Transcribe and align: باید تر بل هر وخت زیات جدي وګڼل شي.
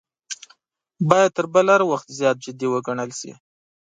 باید 1.09 1.31
تر 1.37 1.45
بل 1.53 1.67
هر 1.75 1.81
وخت 1.91 2.07
زیات 2.17 2.37
جدي 2.45 2.67
وګڼل 2.69 3.09
شي. 3.19 3.31